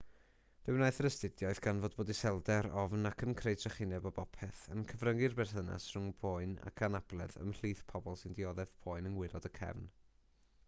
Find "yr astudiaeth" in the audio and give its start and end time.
1.01-1.59